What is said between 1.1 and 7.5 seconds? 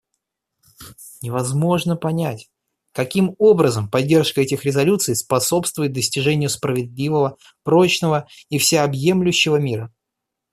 Невозможно понять, каким образом поддержка этих резолюций способствует достижению справедливого,